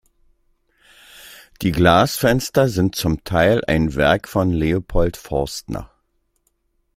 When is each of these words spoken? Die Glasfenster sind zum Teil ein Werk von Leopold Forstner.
Die 1.61 1.71
Glasfenster 1.71 2.69
sind 2.69 2.95
zum 2.95 3.23
Teil 3.23 3.63
ein 3.67 3.93
Werk 3.93 4.27
von 4.27 4.49
Leopold 4.51 5.15
Forstner. 5.15 5.91